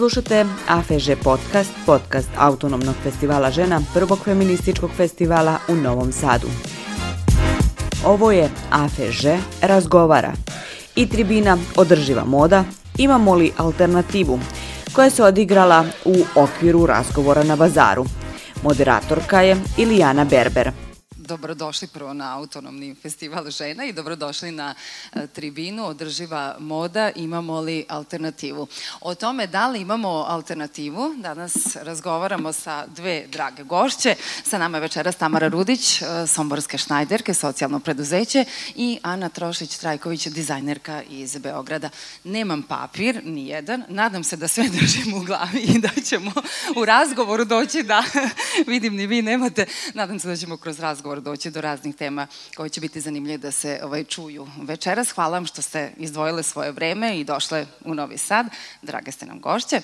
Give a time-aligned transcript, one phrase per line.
[0.00, 6.46] Slušate AFŽ podcast, podcast Autonomnog festivala žena, prvog feminističkog festivala u Novom Sadu.
[8.04, 9.24] Ovo je AFŽ
[9.62, 10.32] razgovara
[10.96, 12.64] i tribina Održiva moda,
[12.98, 14.38] imamo li alternativu,
[14.92, 18.04] koja se odigrala u okviru razgovora na bazaru.
[18.62, 20.70] Moderatorka je Ilijana Berber
[21.30, 27.84] dobrodošli prvo na autonomni festival žena i dobrodošli na e, tribinu Održiva moda, imamo li
[27.88, 28.66] alternativu.
[29.00, 34.14] O tome da li imamo alternativu, danas razgovaramo sa dve drage gošće.
[34.44, 41.02] Sa nama je večeras Tamara Rudić, e, Somborske šnajderke, socijalno preduzeće i Ana Trošić-Trajković, dizajnerka
[41.02, 41.90] iz Beograda.
[42.24, 46.32] Nemam papir, ni jedan, nadam se da sve držim u glavi i da ćemo
[46.76, 48.04] u razgovoru doći da,
[48.72, 52.68] vidim ni vi nemate, nadam se da ćemo kroz razgovor doći do raznih tema koje
[52.68, 55.10] će biti zanimljive da se ovaj, čuju večeras.
[55.10, 58.46] Hvala vam što ste izdvojile svoje vreme i došle u Novi Sad.
[58.82, 59.80] Drage ste nam gošće.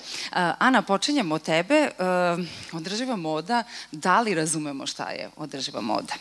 [0.59, 1.89] Ana, počinjemo od tebe.
[2.71, 6.13] Održiva moda, da li razumemo šta je održiva moda?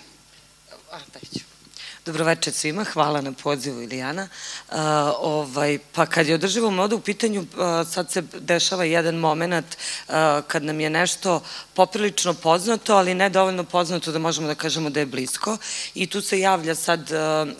[0.93, 1.46] A, da ću.
[2.07, 4.29] Dobroveče svima, hvala na pozivu Ilijana.
[4.69, 4.77] Uh,
[5.21, 10.15] ovaj, pa kad je održivo moda u pitanju, uh, sad se dešava jedan moment uh,
[10.47, 11.43] kad nam je nešto
[11.75, 15.57] poprilično poznato, ali ne dovoljno poznato da možemo da kažemo da je blisko
[15.95, 17.11] i tu se javlja sad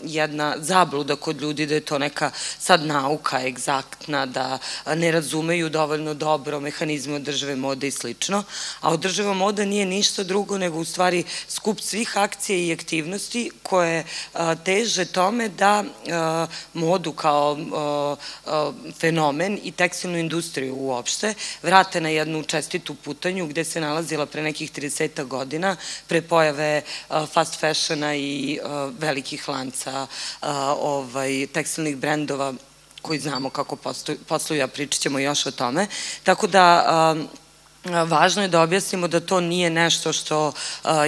[0.03, 4.57] jedna zabluda kod ljudi da je to neka sad nauka egzaktna, da
[4.95, 8.43] ne razumeju dovoljno dobro mehanizme održive mode i slično,
[8.81, 14.05] a održiva moda nije ništa drugo nego u stvari skup svih akcija i aktivnosti koje
[14.63, 15.83] teže tome da
[16.73, 17.57] modu kao
[18.99, 24.71] fenomen i tekstilnu industriju uopšte vrate na jednu čestitu putanju gde se nalazila pre nekih
[24.71, 25.75] 30 godina
[26.07, 26.81] pre pojave
[27.33, 28.59] fast fashiona i
[28.99, 30.07] velikih lanca
[30.79, 32.53] ovaj, tekstilnih brendova
[33.01, 33.75] koji znamo kako
[34.27, 35.87] posluju, a pričat ćemo još o tome.
[36.23, 37.15] Tako da
[37.85, 40.51] Važno je da objasnimo da to nije nešto što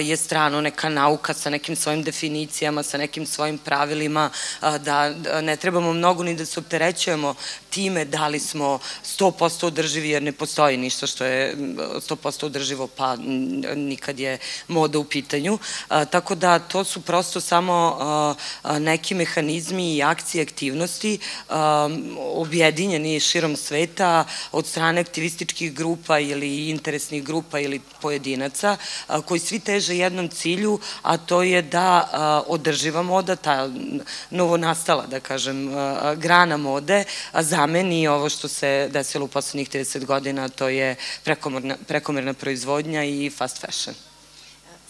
[0.02, 5.92] je strano neka nauka sa nekim svojim definicijama, sa nekim svojim pravilima, da ne trebamo
[5.92, 7.34] mnogo ni da se opterećujemo
[7.70, 8.78] time da li smo
[9.18, 13.16] 100% održivi jer ne postoji ništa što je 100% održivo pa
[13.76, 14.38] nikad je
[14.68, 15.58] moda u pitanju.
[16.10, 17.98] Tako da to su prosto samo
[18.78, 21.18] neki mehanizmi i akcije aktivnosti
[22.18, 28.76] objedinjeni širom sveta od strane aktivističkih grupa ili interesnih grupa ili pojedinaca
[29.24, 33.68] koji svi teže jednom cilju, a to je da održiva moda, ta
[34.30, 35.70] novonastala, da kažem,
[36.16, 37.04] grana mode,
[37.60, 43.30] zameni ovo što se desilo u poslednjih 30 godina, to je prekomerna, prekomerna proizvodnja i
[43.30, 43.96] fast fashion.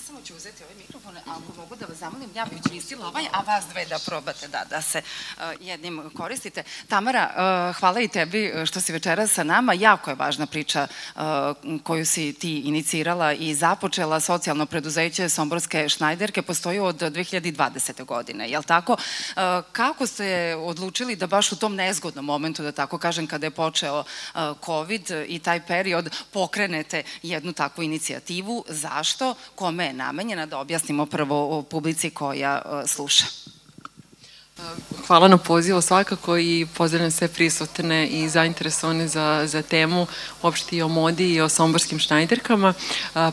[0.07, 3.41] Samo ću uzeti ovaj mikrofon, ako mogu da vas zamolim, ja bih učinistila ovaj, a
[3.41, 6.63] vas dve da probate da, da se uh, jednim koristite.
[6.89, 9.73] Tamara, uh, hvala i tebi što si večera sa nama.
[9.73, 11.23] Jako je važna priča uh,
[11.83, 16.43] koju si ti inicirala i započela socijalno preduzeće Somborske šnajderke.
[16.43, 18.05] Postoji od 2020.
[18.05, 18.93] godine, jel tako?
[18.93, 19.43] Uh,
[19.73, 24.05] kako ste odlučili da baš u tom nezgodnom momentu, da tako kažem, kada je počeo
[24.65, 28.65] COVID i taj period, pokrenete jednu takvu inicijativu?
[28.69, 29.35] Zašto?
[29.55, 30.47] Kome je namenjena?
[30.47, 31.30] Da objasnimo prvo
[31.71, 33.25] publici koja e, sluša.
[35.11, 40.07] Hvala na pozivu svakako i pozdravljam sve prisutne i zainteresovane za, za temu
[40.43, 42.75] uopšte i o modi i o somborskim šnajderkama.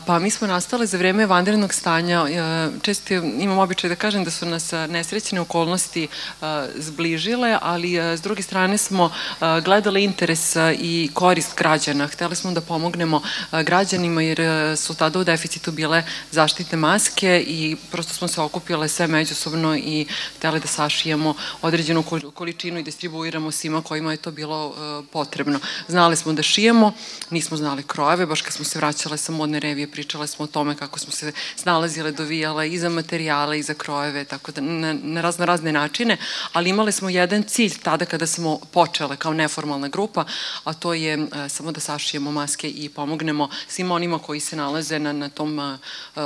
[0.06, 2.26] Pa mi smo nastale za vreme vanrednog stanja.
[2.28, 6.08] E, često imam običaj da kažem da su nas nesrećene okolnosti
[6.74, 9.10] zbližile, ali e, s druge strane smo
[9.64, 12.06] gledali interes i korist građana.
[12.06, 13.22] Hteli smo da pomognemo
[13.52, 14.40] građanima jer
[14.76, 20.06] su tada u deficitu bile zaštitne maske i prosto smo se okupile sve međusobno i
[20.38, 25.60] hteli da sašijemo dobijamo određenu količinu i distribuiramo svima kojima je to bilo e, potrebno.
[25.88, 26.92] Znali smo da šijemo,
[27.30, 30.76] nismo znali krojeve, baš kad smo se vraćale sa modne revije, pričale smo o tome
[30.76, 35.20] kako smo se snalazile, dovijale i za materijale i za krojeve, tako da na, na
[35.20, 36.16] razne razne načine,
[36.52, 40.24] ali imali smo jedan cilj tada kada smo počele kao neformalna grupa,
[40.64, 44.98] a to je e, samo da sašijemo maske i pomognemo svim onima koji se nalaze
[44.98, 45.78] na, na tom e,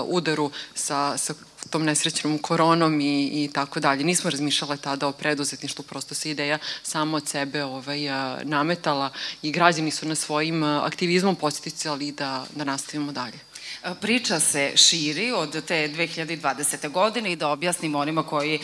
[0.06, 1.34] udaru sa, sa
[1.72, 4.04] tom nesrećnom koronom i, i tako dalje.
[4.04, 8.00] Nismo razmišljale tada o preduzetništvu, prosto se ideja samo od sebe ovaj,
[8.42, 9.10] nametala
[9.42, 13.51] i građani su na svojim aktivizmom posjeticali da, da nastavimo dalje.
[14.00, 16.90] Priča se širi od te 2020.
[16.90, 18.60] godine i da objasnim onima koji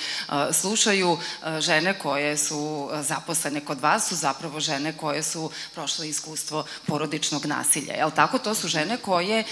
[0.52, 1.18] slušaju,
[1.58, 7.94] žene koje su zaposlene kod vas su zapravo žene koje su prošle iskustvo porodičnog nasilja.
[7.94, 8.38] Jel tako?
[8.38, 9.44] To su žene koje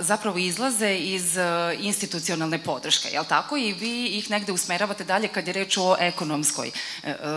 [0.00, 1.36] zapravo izlaze iz
[1.78, 3.08] institucionalne podrške.
[3.08, 3.56] Jel tako?
[3.56, 6.70] I vi ih negde usmeravate dalje kad je reč o ekonomskoj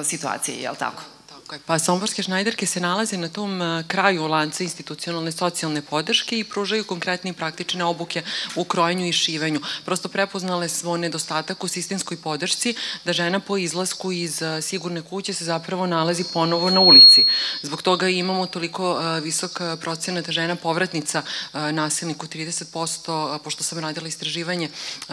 [0.04, 0.56] situaciji.
[0.62, 1.04] Jel tako?
[1.46, 1.60] Tako je.
[1.66, 7.30] Pa somborske šnajderke se nalaze na tom kraju lanca institucionalne socijalne podrške i pružaju konkretne
[7.30, 8.24] i praktične obuke
[8.56, 9.62] u krojenju i šivenju.
[9.86, 12.76] Prosto prepoznale svoj nedostatak u sistemskoj podršci
[13.06, 17.26] da žena po izlasku iz sigurne kuće se zapravo nalazi ponovo na ulici.
[17.62, 21.22] Zbog toga imamo toliko visok procenat žena povratnica
[21.54, 24.70] nasilniku, 30%, pošto sam radila istraživanje,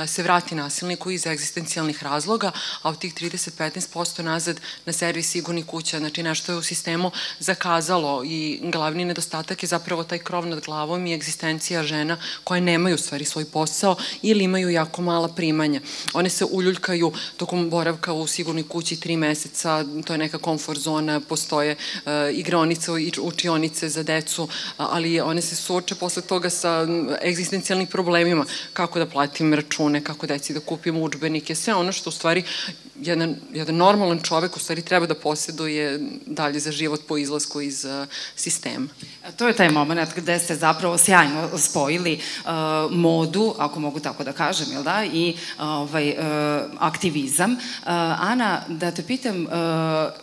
[0.07, 2.51] se vrati nasilniku iz egzistencijalnih razloga,
[2.83, 8.25] a od tih 30-15% nazad na servis sigurnih kuća, znači nešto je u sistemu zakazalo
[8.25, 13.25] i glavni nedostatak je zapravo taj krov nad glavom i egzistencija žena koje nemaju stvari
[13.25, 15.81] svoj posao ili imaju jako mala primanja.
[16.15, 21.21] One se uljuljkaju tokom boravka u sigurnoj kući tri meseca, to je neka komfort zona,
[21.21, 26.87] postoje uh, igronice i učionice za decu, ali one se suoče posle toga sa
[27.23, 32.13] egzistencijalnim problemima, kako da platim račune, kako deci da kupim učbenike, sve ono što u
[32.13, 32.43] stvari
[33.03, 37.85] jedan, jedan normalan čovek u stvari treba da posjeduje dalje za život po izlasku iz
[37.85, 38.07] uh,
[38.37, 38.87] sistema.
[39.37, 42.51] To je taj moment gde ste zapravo sjajno spojili uh,
[42.91, 46.17] modu, ako mogu tako da kažem, jel da, i ovaj, uh,
[46.79, 47.53] aktivizam.
[47.53, 47.59] Uh,
[48.21, 49.51] Ana, da te pitam, uh,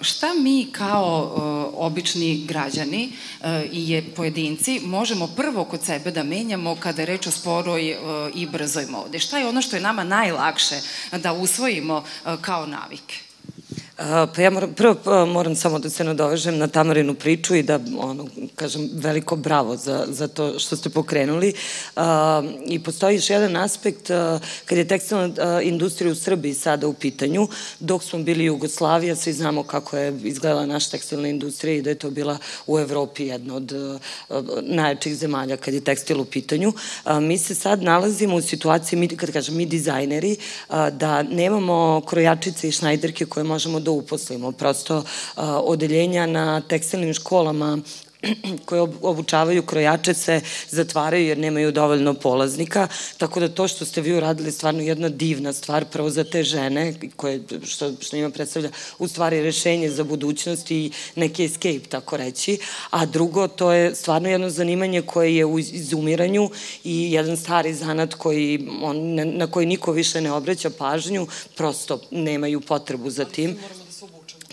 [0.01, 6.23] šta mi kao uh, obični građani uh, i je pojedinci možemo prvo kod sebe da
[6.23, 7.99] menjamo kada je reč o sporoj uh,
[8.35, 9.19] i brzoj modi?
[9.19, 10.75] Šta je ono što je nama najlakše
[11.11, 13.28] da usvojimo uh, kao navik.
[14.35, 17.79] Pa ja moram, prvo pa, moram samo da se nadovežem na Tamarinu priču i da,
[17.97, 21.53] ono, kažem, veliko bravo za, za to što ste pokrenuli.
[22.67, 24.07] I postoji još jedan aspekt,
[24.65, 27.47] kad je tekstilna industrija u Srbiji sada u pitanju,
[27.79, 31.95] dok smo bili Jugoslavija, svi znamo kako je izgledala naša tekstilna industrija i da je
[31.95, 32.37] to bila
[32.67, 33.73] u Evropi jedna od
[34.61, 36.73] najjačih zemalja kad je tekstil u pitanju.
[37.21, 40.37] Mi se sad nalazimo u situaciji, mi, kad kažem mi dizajneri,
[40.91, 44.51] da nemamo krojačice i šnajderke koje možemo da da uposlimo.
[44.51, 45.03] Prosto
[45.65, 47.77] odeljenja na tekstilnim školama
[48.65, 52.87] koje obučavaju krojače se zatvaraju jer nemaju dovoljno polaznika,
[53.17, 56.93] tako da to što ste vi uradili stvarno jedna divna stvar prvo za te žene
[57.15, 58.69] koje, što, što njima predstavlja
[58.99, 62.59] u stvari rešenje za budućnost i neki escape, tako reći,
[62.89, 66.49] a drugo to je stvarno jedno zanimanje koje je u izumiranju
[66.83, 72.61] i jedan stari zanat koji, on, na koji niko više ne obraća pažnju, prosto nemaju
[72.61, 73.57] potrebu za tim.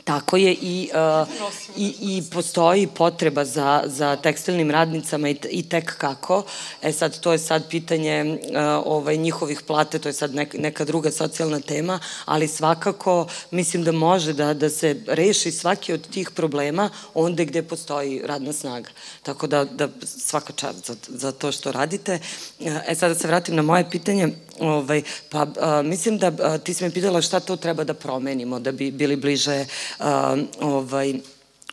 [0.06, 1.28] Tako je i, uh,
[1.76, 6.44] i, i postoji potreba za, za tekstilnim radnicama i, i tek kako.
[6.82, 10.84] E sad, to je sad pitanje uh, ovaj, njihovih plate, to je sad neka, neka
[10.84, 16.30] druga socijalna tema, ali svakako mislim da može da, da se reši svaki od tih
[16.30, 18.90] problema onde gde postoji radna snaga.
[19.22, 22.18] Tako da, da svaka čast za, za to što radite.
[22.60, 24.28] E sad da se vratim na moje pitanje.
[24.60, 28.60] Ovaj, pa a, mislim da a, ti si me pitala šta to treba da promenimo
[28.60, 29.64] da bi bili bliže
[29.98, 31.14] a, ovaj,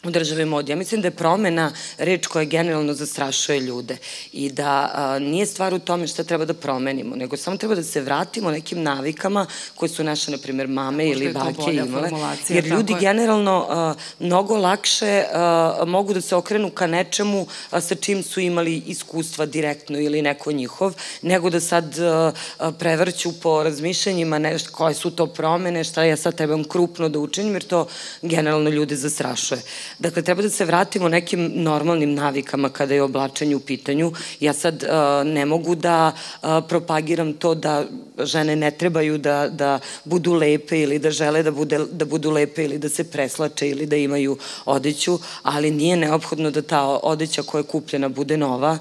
[0.04, 0.72] u državi modi.
[0.72, 3.98] Ja mislim da je promena reč koja generalno zastrašuje ljude
[4.34, 7.84] i da a, nije stvar u tome šta treba da promenimo, nego samo treba da
[7.84, 9.46] se vratimo nekim navikama
[9.76, 12.10] koje su naše, na primjer, mame ili bake imale.
[12.50, 17.96] Jer ljudi generalno a, mnogo lakše a, mogu da se okrenu ka nečemu a, sa
[17.96, 23.64] čim su imali iskustva direktno ili neko njihov, nego da sad a, a, prevrću po
[23.64, 27.88] razmišljanjima nešto, koje su to promene, šta ja sad trebam krupno da učinim, jer to
[28.22, 29.62] generalno ljude zastrašuje.
[30.00, 34.12] Dakle, treba da se vratimo nekim normalnim navikama kada je oblačenje u pitanju.
[34.40, 37.86] Ja sad uh, ne mogu da uh, propagiram to da
[38.20, 42.64] žene ne trebaju da, da budu lepe ili da žele da, bude, da budu lepe
[42.64, 47.60] ili da se preslače ili da imaju odeću, ali nije neophodno da ta odeća koja
[47.60, 48.78] je kupljena bude nova,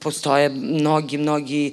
[0.00, 1.72] postoje mnogi, mnogi,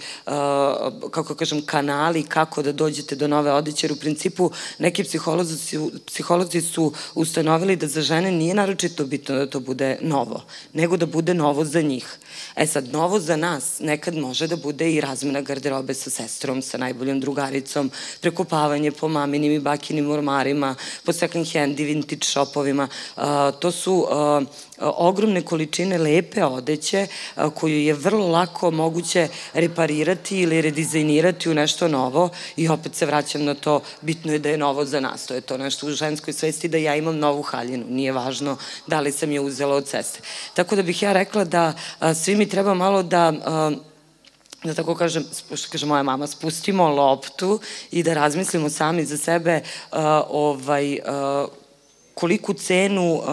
[1.11, 6.61] kako kažem, kanali kako da dođete do nove odeće, jer u principu neki psiholozi psiholozi
[6.61, 10.43] su ustanovili da za žene nije naročito bitno da to bude novo,
[10.73, 12.17] nego da bude novo za njih.
[12.55, 16.77] E sad, novo za nas nekad može da bude i razmena garderobe sa sestrom, sa
[16.77, 17.91] najboljom drugaricom,
[18.21, 22.87] prekopavanje po maminim i bakinim ormarima, po second hand i vintage shopovima.
[23.59, 24.07] to su
[24.79, 27.07] ogromne količine lepe odeće
[27.55, 32.29] koju je vrlo lako moguće reparirati ili redizajnirati u nešto novo.
[32.57, 35.41] I opet se vraćam na to, bitno je da je novo za nas, to je
[35.41, 39.31] to nešto u ženskoj svesti da ja imam novu haljinu, nije važno da li sam
[39.31, 40.19] je uzela od ceste.
[40.53, 41.73] Tako da bih ja rekla da
[42.15, 43.33] svi mi treba malo da
[44.63, 45.25] da tako kažem,
[45.55, 47.59] što kaže moja mama, spustimo loptu
[47.91, 49.61] i da razmislimo sami za sebe
[49.91, 49.97] uh,
[50.29, 51.49] ovaj, uh,
[52.13, 53.23] koliku cenu uh,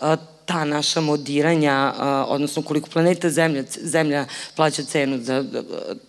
[0.00, 1.94] uh, ta naša modiranja,
[2.28, 4.26] odnosno koliko planeta Zemlja, Zemlja
[4.56, 5.44] plaća cenu za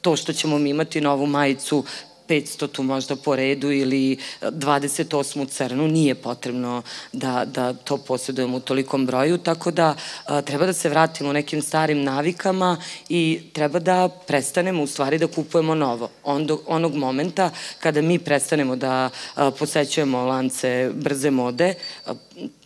[0.02, 1.84] to što ćemo mi imati novu majicu
[2.28, 6.82] 500 tu možda po redu ili 28 crnu, nije potrebno
[7.14, 11.62] da, da to posjedujemo u tolikom broju, tako da a, treba da se vratimo nekim
[11.62, 12.78] starim navikama
[13.10, 16.10] i treba da prestanemo u stvari da kupujemo novo.
[16.24, 21.74] Ondo, onog momenta kada mi prestanemo da a, posećujemo lance brze mode,
[22.06, 22.14] a,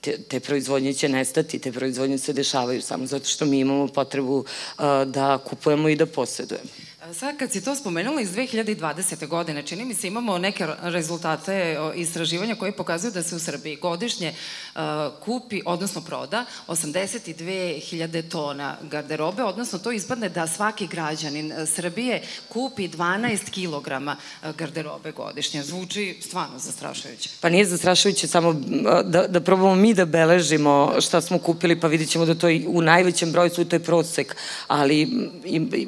[0.01, 4.45] te, te proizvodnje će nestati, te proizvodnje se dešavaju samo zato što mi imamo potrebu
[4.77, 6.90] a, da kupujemo i da posjedujemo.
[7.13, 9.27] Sad kad si to spomenula iz 2020.
[9.27, 14.33] godine, čini mi se imamo neke rezultate istraživanja koji pokazuju da se u Srbiji godišnje
[14.75, 14.81] uh,
[15.25, 22.87] kupi, odnosno proda 82.000 tona garderobe, odnosno to ispadne da svaki građanin uh, Srbije kupi
[22.89, 25.63] 12 kilograma uh, garderobe godišnje.
[25.63, 27.29] Zvuči stvarno zastrašujuće.
[27.41, 28.53] Pa nije zastrašujuće, samo
[29.05, 32.65] da, da probamo mi da beležimo šta smo kupili, pa vidit ćemo da to i
[32.67, 34.35] u najvećem broju to je prosek,
[34.67, 35.01] ali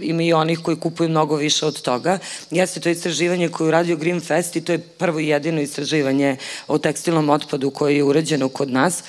[0.02, 2.18] ima i onih koji kupuju mnogo više od toga.
[2.52, 6.38] Jeste to istraživanje koje je uradio Green Fest i to je prvo i jedino istraživanje
[6.68, 9.04] o tekstilnom otpadu koje je urađeno kod nas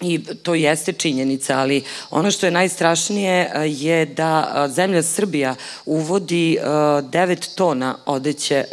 [0.00, 5.54] I to jeste činjenica, ali ono što je najstrašnije je da zemlja Srbija
[5.86, 8.64] uvodi 9 tona odeće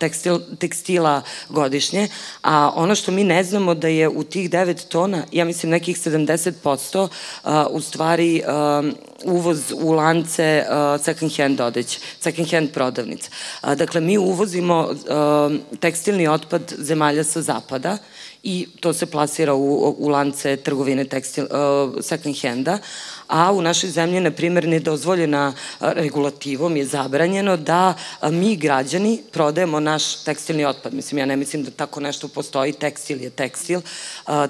[0.00, 2.08] tekstil, tekstila godišnje,
[2.42, 5.96] a ono što mi ne znamo da je u tih 9 tona, ja mislim nekih
[5.96, 7.08] 70%
[7.70, 8.42] u stvari
[9.24, 10.64] uvoz u lance
[11.02, 13.30] second hand odeće, second hand prodavnica.
[13.62, 14.88] Dakle, mi uvozimo
[15.80, 17.98] tekstilni otpad zemalja sa zapada,
[18.42, 22.78] i to se plasira u, u lance trgovine tekstil, uh, second handa,
[23.32, 27.94] a u našoj zemlji, na primjer, nedozvoljena regulativom je zabranjeno da
[28.30, 30.94] mi građani prodajemo naš tekstilni otpad.
[30.94, 33.80] Mislim, ja ne mislim da tako nešto postoji, tekstil je tekstil,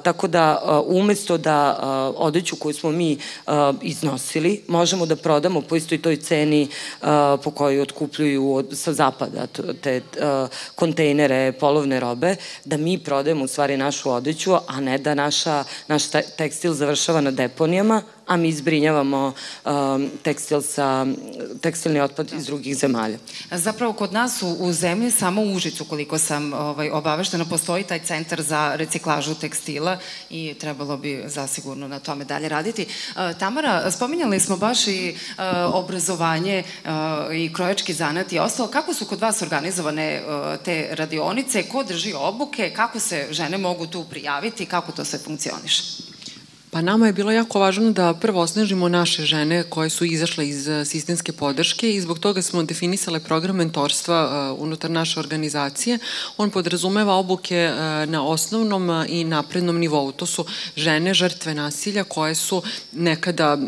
[0.02, 1.78] tako da umesto da
[2.16, 3.18] odeću koju smo mi
[3.82, 6.68] iznosili, možemo da prodamo po istoj toj ceni
[7.44, 9.46] po kojoj otkupljuju sa zapada
[9.80, 10.00] te
[10.74, 16.02] kontejnere polovne robe, da mi prodajemo u stvari našu odeću, a ne da naša, naš
[16.36, 19.32] tekstil završava na deponijama, a mi izbrinjavamo
[19.64, 21.06] um, tekstil sa,
[21.60, 23.18] tekstilni otpad iz drugih zemalja.
[23.50, 28.00] Zapravo kod nas u, u zemlji samo u Užicu, koliko sam ovaj, obaveštena, postoji taj
[28.00, 29.98] centar za reciklažu tekstila
[30.30, 32.86] i trebalo bi zasigurno na tome dalje raditi.
[32.86, 36.90] Uh, Tamara, spominjali smo baš i uh, obrazovanje uh,
[37.34, 38.68] i krojački zanat i ostalo.
[38.68, 40.22] Kako su kod vas organizovane
[40.64, 41.62] te radionice?
[41.62, 42.72] Ko drži obuke?
[42.76, 44.66] Kako se žene mogu tu prijaviti?
[44.66, 46.11] Kako to sve funkcioniše?
[46.72, 50.68] Pa nama je bilo jako važno da prvo osnažimo naše žene koje su izašle iz
[50.68, 54.20] eh, sistemske podrške i zbog toga smo definisale program mentorstva
[54.52, 55.98] uh, unutar naše organizacije.
[56.36, 60.12] On podrazumeva obuke uh, na osnovnom i naprednom nivou.
[60.12, 62.62] To su žene žrtve nasilja koje su
[62.92, 63.58] nekada,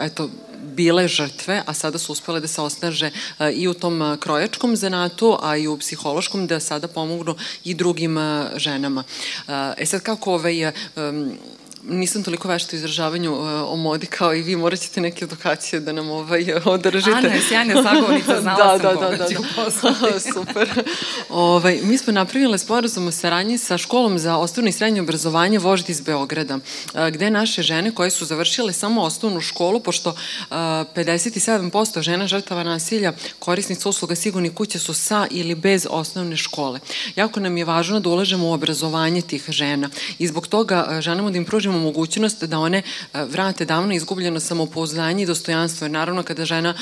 [0.00, 0.30] eto,
[0.62, 3.10] bile žrtve, a sada su uspele da se osnaže
[3.54, 8.18] i u tom krojačkom zanatu, a i u psihološkom, da sada pomognu i drugim
[8.56, 9.04] ženama.
[9.76, 10.72] E sad, kako ovaj,
[11.88, 15.80] nisam toliko vešta u izražavanju uh, o modi kao i vi, morat ćete neke edukacije
[15.80, 17.16] da nam ovaj, održite.
[17.16, 19.26] Ana je sjajna sagovornica, znala da, sam da, da, da,
[20.12, 20.20] da.
[20.34, 20.84] Super.
[21.28, 25.90] ovaj, mi smo napravile sporazum o saradnji sa školom za osnovno i srednje obrazovanje Vožd
[25.90, 32.02] iz Beograda, uh, gde naše žene koje su završile samo osnovnu školu, pošto uh, 57%
[32.02, 36.80] žena žrtava nasilja korisnica usluga sigurni kuće su sa ili bez osnovne škole.
[37.16, 41.36] Jako nam je važno da ulažemo u obrazovanje tih žena i zbog toga ženamo da
[41.36, 45.84] im pružimo pružimo mogućnost da one e, vrate davno izgubljeno samopouzdanje i dostojanstvo.
[45.84, 46.74] Jer naravno kada žena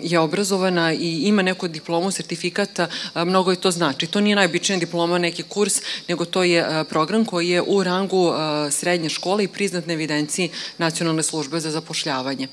[0.00, 4.06] je obrazovana i ima neku diplomu, sertifikata, mnogo je to znači.
[4.06, 8.32] To nije najobičnija diploma, neki kurs, nego to je e, program koji je u rangu
[8.32, 12.48] e, srednje škole i priznat na evidenciji Nacionalne službe za zapošljavanje.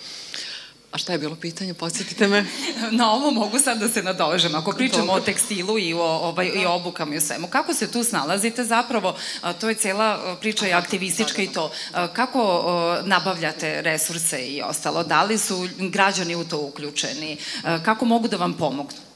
[0.93, 1.73] A šta je bilo pitanje?
[1.73, 2.45] Podsjetite me.
[2.91, 4.55] Na ovo mogu sad da se nadožem.
[4.55, 8.03] Ako pričamo o tekstilu i o, ovaj, i obukama i o svemu, kako se tu
[8.03, 9.15] snalazite zapravo?
[9.61, 11.71] To je cela priča i aktivistička i to.
[11.93, 12.63] A, kako
[13.05, 15.03] nabavljate resurse i ostalo?
[15.03, 17.37] Da li su građani u to uključeni?
[17.85, 19.12] Kako mogu da vam pomognu?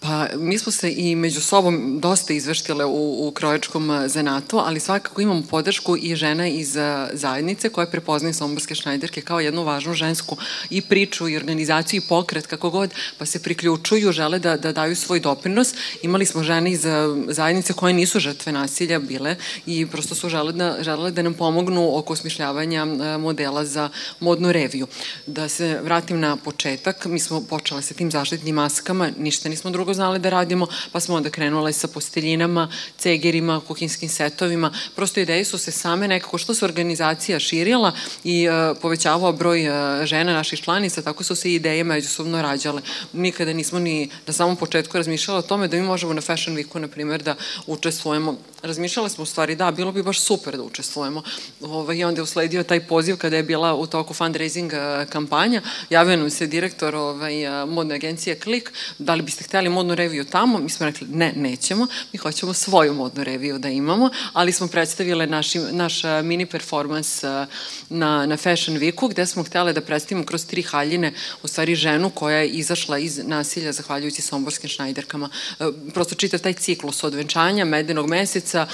[0.00, 5.20] Pa mi smo se i među sobom dosta izveštile u, u krojačkom zanatu, ali svakako
[5.20, 6.76] imamo podršku i žena iz
[7.12, 10.36] zajednice koja prepoznaje somborske šnajderke kao jednu važnu žensku
[10.70, 14.96] i priču i organizaciju i pokret kako god, pa se priključuju, žele da, da daju
[14.96, 15.74] svoj doprinos.
[16.02, 16.86] Imali smo žene iz
[17.28, 21.98] zajednice koje nisu žrtve nasilja bile i prosto su žele da, žele da nam pomognu
[21.98, 22.84] oko osmišljavanja
[23.18, 23.88] modela za
[24.20, 24.86] modnu reviju.
[25.26, 29.70] Da se vratim na početak, mi smo počele sa tim zaštitnim masama maskama, ništa nismo
[29.70, 32.68] drugo znali da radimo, pa smo onda krenule sa posteljinama,
[32.98, 34.70] cegerima, kuhinskim setovima.
[34.96, 37.92] Prosto ideje su se same nekako, što se organizacija širila
[38.24, 42.82] i uh, povećavao broj uh, žena naših članica, tako su se ideje međusobno rađale.
[43.12, 46.78] Nikada nismo ni na samom početku razmišljali o tome da mi možemo na Fashion Weeku,
[46.78, 47.34] na primjer, da
[47.66, 48.38] učestvujemo.
[48.62, 51.22] Razmišljali smo u stvari, da, bilo bi baš super da učestvujemo.
[51.60, 55.62] Ovaj, I onda je usledio taj poziv kada je bila u toku fundraising uh, kampanja.
[55.90, 58.67] Javio nam se direktor ovaj, modne agencije Klik,
[58.98, 60.58] da li biste hteli modnu reviju tamo?
[60.58, 65.26] Mi smo rekli, ne, nećemo, mi hoćemo svoju modnu reviju da imamo, ali smo predstavile
[65.26, 67.22] naši, naš uh, mini performans
[67.88, 72.10] na, na Fashion Weeku, gde smo hteli da predstavimo kroz tri haljine, u stvari ženu
[72.10, 75.28] koja je izašla iz nasilja zahvaljujući somborskim šnajderkama.
[75.94, 78.66] Prosto čitav taj ciklus od venčanja, medenog meseca,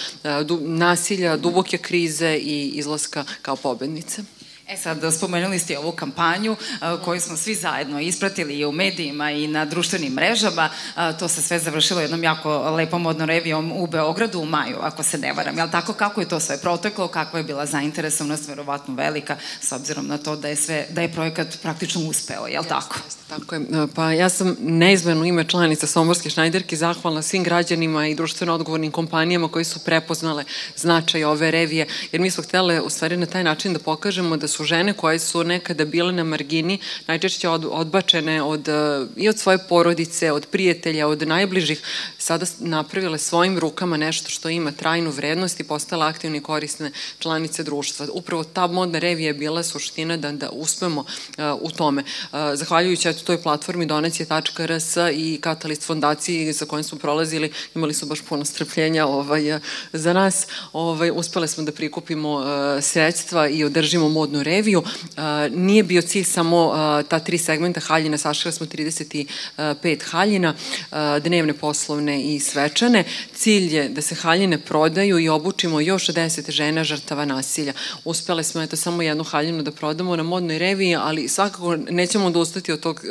[0.60, 4.22] nasilja, duboke krize i izlaska kao pobednice.
[4.68, 6.56] E sad, spomenuli ste ovu kampanju
[7.04, 10.70] koju smo svi zajedno ispratili i u medijima i na društvenim mrežama.
[11.18, 15.18] To se sve završilo jednom jako lepom modnom revijom u Beogradu u maju, ako se
[15.18, 15.58] ne varam.
[15.58, 20.06] Jel tako, kako je to sve proteklo, kakva je bila zainteresovanost, verovatno velika, s obzirom
[20.06, 22.96] na to da je, sve, da je projekat praktično uspeo, jel tako?
[23.04, 23.60] Jeste, tako je.
[23.94, 29.48] Pa ja sam neizmjerno ime članica Somborske šnajderke zahvalna svim građanima i društveno odgovornim kompanijama
[29.48, 30.44] koji su prepoznale
[30.76, 34.48] značaj ove revije, jer mi smo htjeli u stvari na taj način da pokažemo da
[34.54, 39.38] su žene koje su nekada bile na margini, najčešće od, odbačene od, e, i od
[39.38, 41.82] svoje porodice, od prijatelja, od najbližih,
[42.18, 47.62] sada napravile svojim rukama nešto što ima trajnu vrednost i postala aktivne i korisne članice
[47.62, 48.06] društva.
[48.12, 52.02] Upravo ta modna revija je bila suština da, da uspemo uh, u tome.
[52.02, 58.06] Uh, zahvaljujući eto, toj platformi donacije.rs i Katalist fondaciji sa kojom smo prolazili, imali su
[58.06, 59.58] baš puno strpljenja ovaj,
[59.92, 60.46] za nas.
[60.72, 62.44] Ovaj, uspele smo da prikupimo uh,
[62.82, 64.78] sredstva i održimo modnu reviju.
[64.78, 65.24] Uh,
[65.56, 71.52] nije bio cilj samo uh, ta tri segmenta haljina, sašli smo 35 haljina, uh, dnevne
[71.52, 73.04] poslovne i svečane.
[73.34, 77.72] Cilj je da se haljine prodaju i obučimo još 10 žena žrtava nasilja.
[78.04, 82.72] Uspele smo eto samo jednu haljinu da prodamo na modnoj reviji, ali svakako nećemo odustati
[82.72, 83.04] od tog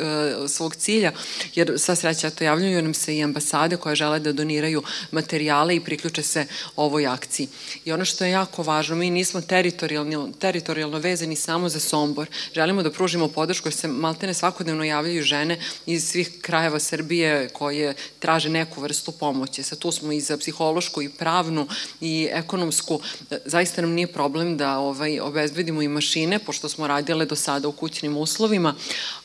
[0.48, 1.12] svog cilja,
[1.54, 5.80] jer sva sreća to javljaju nam se i ambasade koje žele da doniraju materijale i
[5.80, 7.48] priključe se ovoj akciji.
[7.84, 12.28] I ono što je jako važno, mi nismo teritorijalno, teritorijalno vezani samo za Sombor.
[12.54, 17.94] Želimo da pružimo podršku jer se maltene svakodnevno javljaju žene iz svih krajeva Srbije koje
[18.18, 19.62] traže neku vrstu pomoći.
[19.62, 21.68] Sad tu smo i za psihološku i pravnu
[22.00, 23.00] i ekonomsku.
[23.44, 27.72] Zaista nam nije problem da ovaj, obezbedimo i mašine, pošto smo radile do sada u
[27.72, 28.74] kućnim uslovima,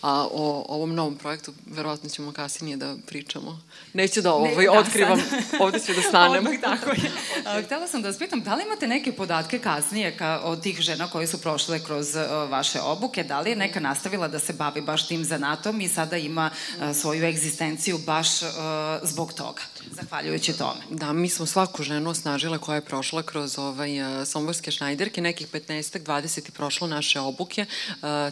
[0.02, 3.62] a o ovom novom projektu verovatno ćemo kasnije da pričamo.
[3.94, 5.62] Neću da ovaj, ne, da, otkrivam, sad.
[5.62, 6.48] ovde ću da stanem.
[6.48, 7.12] Odmah, tako je.
[7.66, 11.08] Htela sam da vas pitam, da li imate neke podatke kasnije ka, od tih žena
[11.08, 14.82] koje su prošle kroz uh, vaše obuke, da li je neka nastavila da se bavi
[14.82, 18.50] baš tim zanatom i sada ima uh, svoju egzistenciju baš uh,
[19.04, 19.62] zbog toga?
[19.92, 20.82] zahvaljujući tome.
[20.90, 23.90] Da, mi smo svaku ženu osnažile koja je prošla kroz ovaj,
[24.26, 27.66] somborske šnajderke, nekih 15-20 i prošlo naše obuke.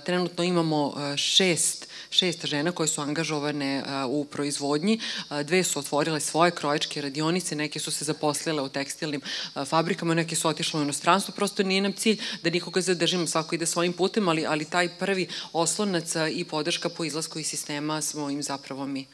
[0.06, 1.88] Trenutno imamo šest
[2.18, 5.00] šest žena koje su angažovane u proizvodnji.
[5.44, 9.22] Dve su otvorile svoje krojačke radionice, neke su se zaposlile u tekstilnim
[9.66, 11.34] fabrikama, neke su otišle u inostranstvo.
[11.36, 15.28] Prosto nije nam cilj da nikoga zadržimo, svako ide svojim putem, ali, ali taj prvi
[15.54, 19.08] oslonac i podrška po izlasku iz sistema smo im zapravo mi.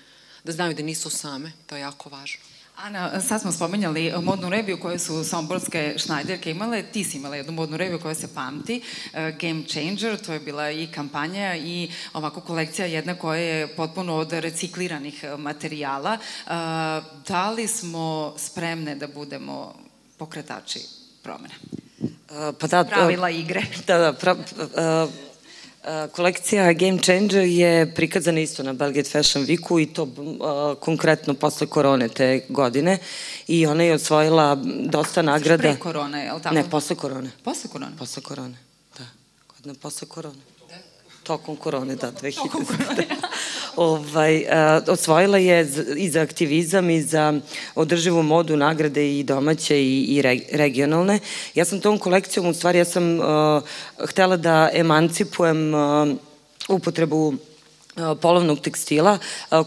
[0.43, 2.52] Da znaju da nisu same, to je jako važno.
[2.75, 6.83] Ana, sad smo spomenjali modnu reviju koju su somborske šnajderke imale.
[6.83, 10.71] Ti si imala jednu modnu reviju koja se pamti, uh, Game Changer, to je bila
[10.71, 16.13] i kampanja i ovako kolekcija jedna koja je potpuno od recikliranih materijala.
[16.13, 16.51] Uh,
[17.27, 19.75] da li smo spremne da budemo
[20.17, 20.79] pokretači
[21.23, 21.53] promene?
[22.59, 23.61] Pa da, Pravila igre.
[23.87, 25.09] Da, da, pra, uh,
[26.11, 31.67] Kolekcija Game Changer je prikazana isto na Belgate Fashion Weeku i to uh, konkretno posle
[31.67, 32.97] korone te godine
[33.47, 35.61] i ona je osvojila dosta nagrada.
[35.61, 36.55] Pre korone, je li tako?
[36.55, 37.31] Ne, posle korone.
[37.43, 37.91] Posle korone?
[37.99, 38.57] Posle korone,
[38.97, 39.05] da.
[39.55, 40.52] Godina posle korone.
[41.23, 42.35] Tokom korone, da, 2000.
[42.35, 43.07] Tokom korone.
[43.75, 47.33] ovaj, uh, osvojila je i za aktivizam i za
[47.75, 51.19] održivu modu nagrade i domaće i, i regionalne.
[51.55, 53.25] Ja sam tom kolekcijom, u stvari, ja sam uh,
[54.07, 56.09] htela da emancipujem uh,
[56.67, 57.33] upotrebu
[58.21, 59.17] polovnog tekstila.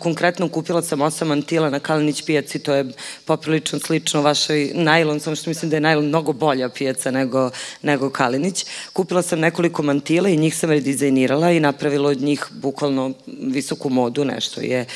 [0.01, 2.93] Konkretno kupila sam osam mantila na Kalinić pijaci, to je
[3.25, 7.51] poprilično slično vašoj najlon, samo što mislim da je najlon mnogo bolja pijaca nego,
[7.83, 8.67] nego Kalinić.
[8.93, 14.25] Kupila sam nekoliko mantila i njih sam redizajnirala i napravila od njih bukvalno visoku modu,
[14.25, 14.87] nešto je.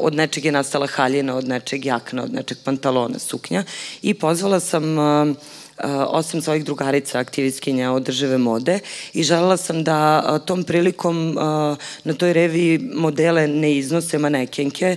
[0.00, 3.64] Od nečeg je nastala haljina, od nečeg jakna, od nečeg pantalona, suknja
[4.02, 4.96] i pozvala sam
[6.08, 8.78] osam svojih drugarica aktivistkinja održive mode
[9.12, 11.34] i želela sam da tom prilikom
[12.04, 14.96] na toj reviji modele ne iznose manekenke,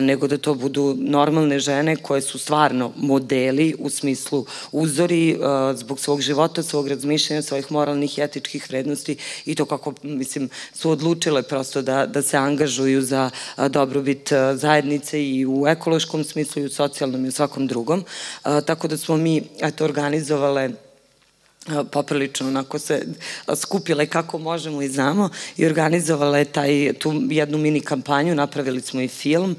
[0.00, 5.38] nego da to budu normalne žene koje su stvarno modeli u smislu uzori
[5.74, 10.90] zbog svog života, svog razmišljanja, svojih moralnih i etičkih vrednosti i to kako, mislim, su
[10.90, 13.30] odlučile prosto da, da se angažuju za
[13.68, 18.04] dobrobit zajednice i u ekološkom smislu i u socijalnom i u svakom drugom.
[18.42, 20.89] Tako da smo mi eto, organizovale
[21.92, 23.06] poprilično onako se
[23.56, 29.08] skupile kako možemo i znamo i organizovala taj, tu jednu mini kampanju, napravili smo i
[29.08, 29.56] film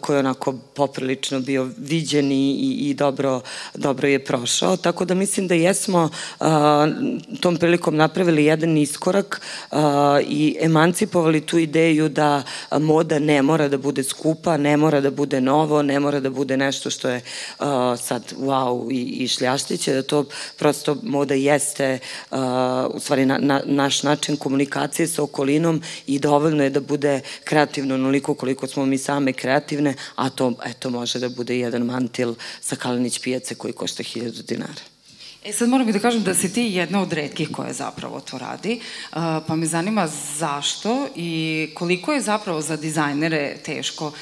[0.00, 3.40] koji je onako poprilično bio viđen i, i dobro,
[3.74, 6.88] dobro je prošao, tako da mislim da jesmo a,
[7.40, 12.42] tom prilikom napravili jedan iskorak a, i emancipovali tu ideju da
[12.80, 16.56] moda ne mora da bude skupa, ne mora da bude novo, ne mora da bude
[16.56, 17.20] nešto što je
[17.58, 20.24] a, sad wow i, i šljaštiće, da to
[20.56, 21.98] prosto moda jeste
[22.30, 22.38] uh,
[22.94, 27.94] u stvari na, na, naš način komunikacije sa okolinom i dovoljno je da bude kreativno
[27.94, 32.76] onoliko koliko smo mi same kreativne, a to eto može da bude jedan mantil sa
[32.76, 34.94] Kalinić pijace koji košta 1000 dinara.
[35.44, 38.80] E sad moram da kažem da si ti jedna od redkih koja zapravo to radi,
[39.46, 44.12] pa me zanima zašto i koliko je zapravo za dizajnere teško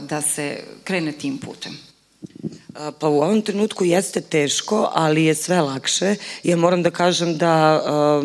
[0.00, 1.78] da se krene tim putem?
[2.74, 6.14] Pa u ovom trenutku jeste teško, ali je sve lakše.
[6.42, 8.24] Ja moram da kažem da uh,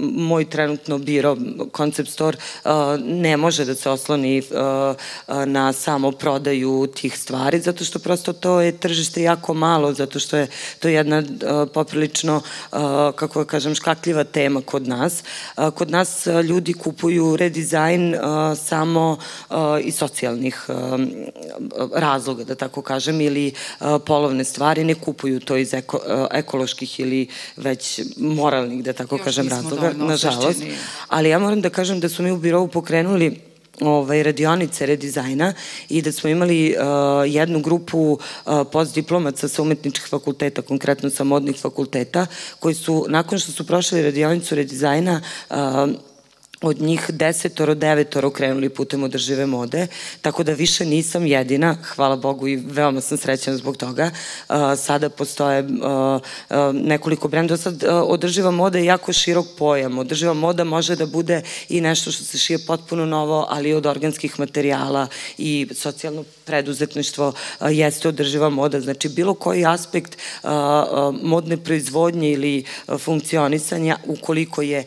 [0.00, 1.36] moj trenutno biro,
[1.76, 2.70] Concept Store, uh,
[3.04, 8.60] ne može da se osloni uh, na samo prodaju tih stvari, zato što prosto to
[8.60, 10.46] je tržište jako malo, zato što je
[10.78, 12.78] to jedna uh, poprilično, uh,
[13.14, 15.22] kako da kažem, škakljiva tema kod nas.
[15.56, 18.20] Uh, kod nas uh, ljudi kupuju redizajn uh,
[18.58, 19.18] samo
[19.50, 21.00] uh, iz socijalnih uh,
[21.94, 26.00] razloga, da tako kažem, ili uh, polovne stvari, ne kupuju to iz eko,
[26.30, 30.62] ekoloških ili već moralnih, da tako Još kažem, razloga, nažalost.
[31.08, 33.50] Ali ja moram da kažem da su mi u birovu pokrenuli
[33.80, 35.52] ovaj, radionice redizajna
[35.88, 36.84] i da smo imali uh,
[37.34, 42.26] jednu grupu uh, postdiplomaca sa umetničkih fakulteta, konkretno sa modnih fakulteta,
[42.58, 45.56] koji su, nakon što su prošli radionicu redizajna, uh,
[46.62, 49.86] od njih desetoro, devetoro krenuli putem održive mode,
[50.20, 54.10] tako da više nisam jedina, hvala Bogu i veoma sam srećena zbog toga.
[54.48, 59.98] Uh, sada postoje uh, uh, nekoliko brendova, sad održiva moda je jako širok pojam.
[59.98, 64.40] Održiva moda može da bude i nešto što se šije potpuno novo, ali od organskih
[64.40, 65.06] materijala
[65.38, 67.32] i socijalno preduzetništvo
[67.70, 68.80] jeste održiva moda.
[68.80, 70.18] Znači, bilo koji aspekt
[71.22, 72.64] modne proizvodnje ili
[72.98, 74.84] funkcionisanja, ukoliko je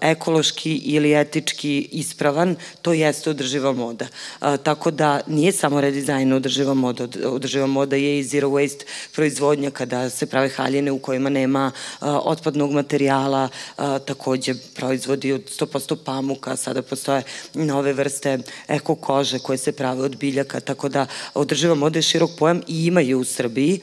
[0.00, 4.06] ekološki ili ili etički ispravan, to jeste održiva moda.
[4.40, 9.70] A, tako da nije samo redizajn održiva moda, održiva moda je i zero waste proizvodnja
[9.70, 15.96] kada se prave haljine u kojima nema a, otpadnog materijala, a, takođe proizvodi od 100%
[16.04, 17.22] pamuka, sada postoje
[17.54, 18.38] nove vrste
[18.68, 22.86] eko kože koje se prave od biljaka, tako da održiva moda je širok pojam i
[22.86, 23.80] ima je u Srbiji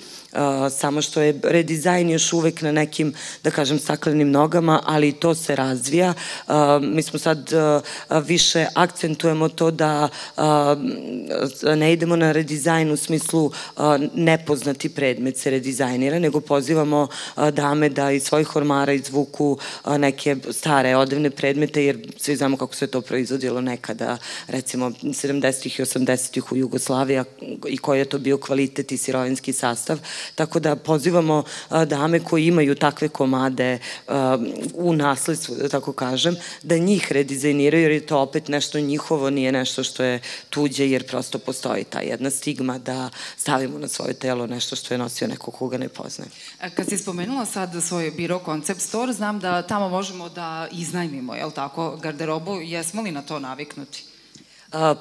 [0.72, 5.56] samo što je redizajn još uvek na nekim, da kažem, staklenim nogama, ali to se
[5.56, 6.13] razvija.
[6.48, 10.10] Uh, mi smo sad uh, više akcentujemo to da
[11.76, 13.52] ne idemo na redizajn u smislu
[14.13, 17.08] nepoznati predmet se redizajnira, nego pozivamo
[17.52, 19.58] dame da iz svojih ormara izvuku
[19.98, 24.17] neke stare odevne predmete, jer svi znamo kako se to proizvodilo nekada,
[24.48, 25.80] recimo 70.
[25.80, 26.41] i 80.
[26.52, 27.22] u Jugoslaviji
[27.69, 30.00] i koji je to bio kvalitet i sirovinski sastav.
[30.36, 33.79] Tako da pozivamo dame koji imaju takve komade
[34.73, 39.51] u nasledstvu, da tako kažem, da njih redizajniraju jer je to opet nešto njihovo, nije
[39.51, 44.47] nešto što je tuđe jer prosto postoji ta jedna stigma da stavimo na svoje telo
[44.47, 46.29] nešto što je nosio neko koga ne poznaje.
[46.75, 51.45] Kad si spomenula sad svoj biro Concept Store, znam da tamo možemo da iznajmimo, je
[51.45, 54.12] li tako, garderobu, jesmo li na to naviknuti?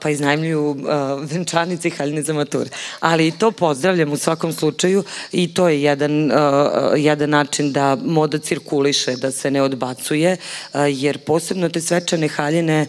[0.00, 0.76] Pa iznajmljuju
[1.22, 2.68] venčanice i haljne za matur.
[3.00, 6.32] Ali to pozdravljam u svakom slučaju i to je jedan,
[6.96, 10.36] jedan način da moda cirkuliše, da se ne odbacuje,
[10.74, 12.86] jer posebno te svečane haljine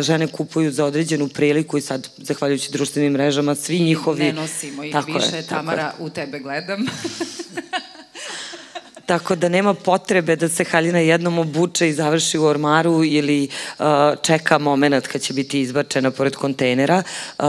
[0.00, 4.24] žene kupuju za određenu priliku i sad, zahvaljujući društvenim mrežama, svi njihovi...
[4.24, 6.86] Ne nosimo ih tako više, je, Tamara, u tebe gledam.
[9.06, 13.84] tako da nema potrebe da se haljina jednom obuče i završi u ormaru ili uh,
[14.22, 17.02] čeka moment kad će biti izbačena pored kontejnera.
[17.38, 17.44] Uh,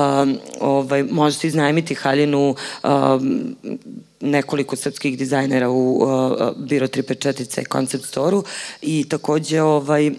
[0.59, 2.89] ovaj, možete iznajmiti haljinu uh,
[4.19, 6.07] nekoliko srpskih dizajnera u uh,
[6.57, 8.43] Biro 354C Concept Store-u
[8.81, 10.11] i takođe ovaj,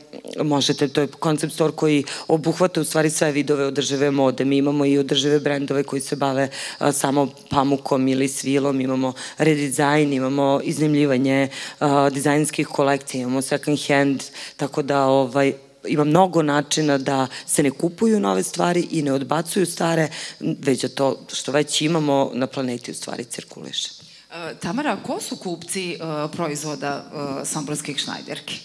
[0.43, 4.45] možete, to je Concept Store koji obuhvata u stvari sve vidove održive mode.
[4.45, 6.49] Mi imamo i održive brendove koji se bave
[6.81, 11.49] uh, samo pamukom ili svilom, imamo redizajn, imamo iznimljivanje
[11.81, 14.23] uh, dizajnskih kolekcija, imamo second hand,
[14.57, 15.53] tako da ovaj,
[15.87, 20.09] ima mnogo načina da se ne kupuju nove stvari i ne odbacuju stare,
[20.41, 23.91] već da to što već imamo na planeti u stvari cirkuliše.
[24.31, 28.61] E, Tamara, ko su kupci uh, proizvoda uh, somborskih šnajderki?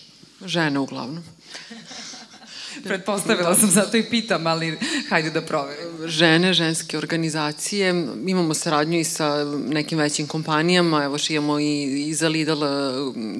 [0.45, 1.23] Žene uglavnom.
[2.83, 4.77] Pretpostavila sam, zato i pitam, ali
[5.09, 6.07] hajde da proverim.
[6.07, 7.89] Žene, ženske organizacije,
[8.27, 12.63] imamo saradnju i sa nekim većim kompanijama, evo šijemo i, i za Lidl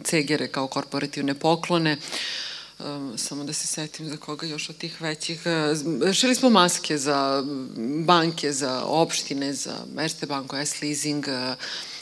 [0.03, 1.91] cegere kao korporativne poklone.
[1.91, 1.99] Um,
[3.17, 5.41] samo da se setim za koga još od tih većih.
[6.01, 7.43] Uh, šili smo maske za
[8.05, 11.25] banke, za opštine, za Erste banko, S-leasing,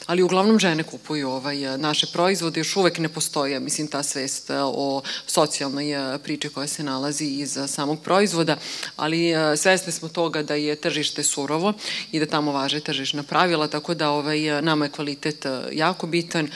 [0.06, 5.02] ali uglavnom žene kupuju ovaj, naše proizvode, još uvek ne postoje, mislim, ta svest o
[5.26, 8.56] socijalnoj priči koja se nalazi iz samog proizvoda,
[8.96, 11.72] ali svesne smo toga da je tržište surovo
[12.12, 16.48] i da tamo važe tržišna pravila, tako da ovaj, nama je kvalitet jako bitan,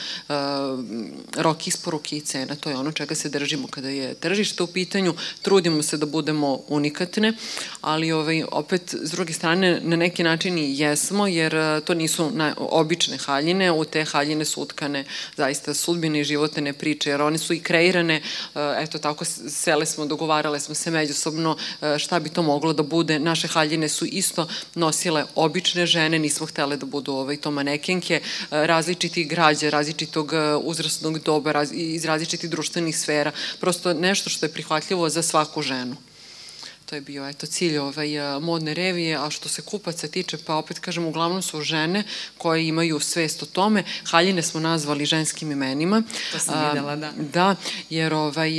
[1.37, 5.13] rok isporuke i cena, to je ono čega se držimo kada je tržište u pitanju,
[5.41, 7.33] trudimo se da budemo unikatne,
[7.81, 12.53] ali ovaj, opet, s druge strane, na neki način i jesmo, jer to nisu na,
[12.57, 15.05] obične haljine, haljine, u te haljine su utkane
[15.37, 18.21] zaista sudbine i životene priče, jer one su i kreirane, e,
[18.83, 23.19] eto tako sele smo, dogovarale smo se međusobno e, šta bi to moglo da bude.
[23.19, 28.67] Naše haljine su isto nosile obične žene, nismo htele da budu ovaj, to manekenke, e,
[28.67, 30.33] različitih građa, različitog
[30.63, 35.95] uzrastnog doba, iz različitih društvenih sfera, prosto nešto što je prihvatljivo za svaku ženu.
[36.89, 38.09] To je bio eto, cilj ovaj,
[38.41, 42.03] modne revije, a što se kupaca tiče, pa opet kažem, uglavnom su žene
[42.37, 43.83] koje imaju svest o tome.
[44.03, 46.03] Haljine smo nazvali ženskim imenima.
[46.31, 47.11] To sam videla, da.
[47.17, 47.55] Da,
[47.89, 48.51] jer ovaj,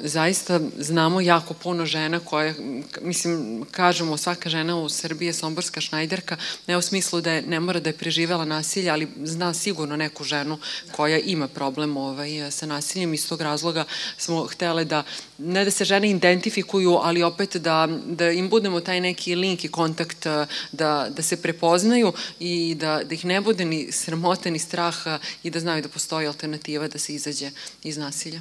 [0.00, 2.54] zaista znamo jako puno žena koje,
[3.02, 7.60] mislim, kažemo svaka žena u Srbiji je somborska šnajderka, ne u smislu da je, ne
[7.60, 10.58] mora da je preživela nasilje, ali zna sigurno neku ženu
[10.92, 13.14] koja ima problem ovaj, sa nasiljem.
[13.14, 13.84] Iz tog razloga
[14.18, 15.02] smo htele da,
[15.38, 19.64] ne da se žene identifikuju, ali opet da da, da im budemo taj neki link
[19.64, 24.50] i kontakt, eh, da, da se prepoznaju i da, da ih ne bude ni sramota
[24.50, 27.50] ni straha i da znaju da postoji alternativa da se izađe
[27.82, 28.40] iz nasilja.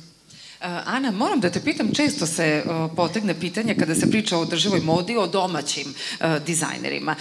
[0.63, 4.41] Uh, Ana, moram da te pitam, često se uh, potegne pitanje kada se priča o
[4.41, 7.15] održivoj modi o domaćim uh, dizajnerima.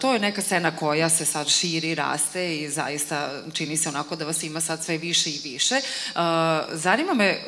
[0.00, 4.24] To je neka scena koja se sad širi, raste i zaista čini se onako da
[4.24, 5.74] vas ima sad sve više i više.
[6.72, 7.38] Zanima me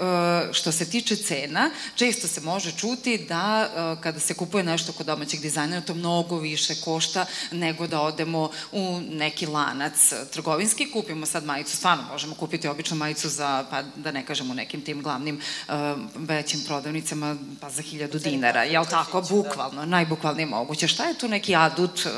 [0.53, 3.69] što se tiče cena, često se može čuti da
[4.01, 9.01] kada se kupuje nešto kod domaćih dizajnera to mnogo više košta nego da odemo u
[9.11, 14.27] neki lanac trgovinski, kupimo sad majicu, stvarno možemo kupiti običnu majicu za, pa da ne
[14.27, 19.85] kažemo nekim tim glavnim nekim uh, većim prodavnicama pa za hiljadu dinara, jel tako, bukvalno,
[19.85, 20.89] najbukvalnije moguće.
[20.89, 22.11] Šta je tu neki adut uh,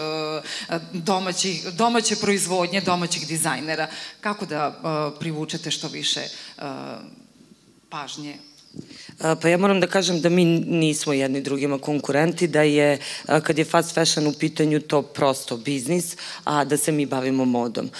[0.93, 3.89] domaćih, domaće proizvodnje, domaćih dizajnera?
[4.21, 6.21] Kako da uh, privučete što više
[7.89, 8.37] pažnje
[9.43, 12.99] Pa ja moram da kažem da mi nismo jedni drugima konkurenti, da je,
[13.43, 17.91] kad je fast fashion u pitanju, to prosto biznis, a da se mi bavimo modom.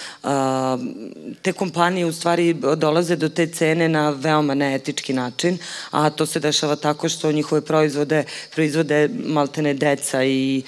[1.41, 5.57] Te kompanije u stvari dolaze do te cene na veoma neetički način,
[5.91, 8.23] a to se dešava tako što njihove proizvode
[8.55, 10.63] proizvode maltene deca i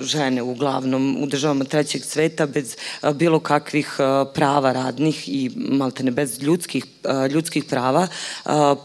[0.00, 2.76] žene uglavnom u državama trećeg sveta bez
[3.14, 3.96] bilo kakvih
[4.34, 6.84] prava radnih i maltene bez ljudskih,
[7.30, 8.08] ljudskih prava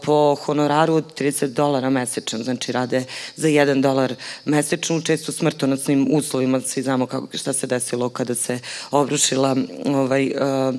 [0.02, 3.04] po honoraru od 30 dolara mesečno, znači rade
[3.36, 8.58] za 1 dolar mesečno, često smrtonacnim uslovima, svi znamo kako, šta se desilo kada se
[8.90, 10.74] obrušila ovaj, uh,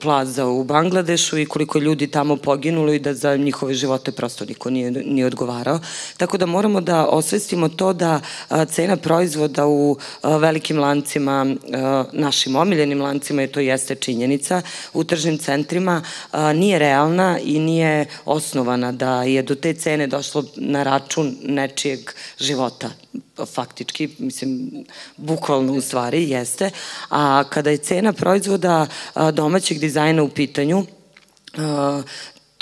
[0.00, 4.70] plaza u Bangladešu i koliko ljudi tamo poginulo i da za njihove živote prosto niko
[4.70, 5.80] nije, nije odgovarao.
[6.16, 8.20] Tako da moramo da osvestimo to da
[8.68, 11.46] cena proizvoda u velikim lancima,
[12.12, 16.02] našim omiljenim lancima, je to jeste činjenica, u tržnim centrima
[16.54, 22.00] nije realna i nije osnovana da je do te cene došlo na račun nečijeg
[22.38, 22.90] života
[23.54, 24.84] faktički, mislim,
[25.16, 26.70] bukvalno u stvari jeste,
[27.08, 28.86] a kada je cena proizvoda
[29.32, 30.86] domaćeg dizajna u pitanju,